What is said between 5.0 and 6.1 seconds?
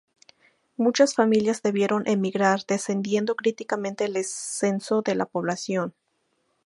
de la población.